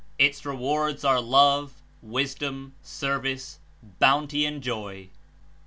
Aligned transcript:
Its 0.17 0.43
rewards 0.47 1.03
are 1.05 1.21
love, 1.21 1.73
wisdom, 2.01 2.73
service, 2.81 3.59
bounty 3.99 4.45
and 4.47 4.63
joy. 4.63 5.09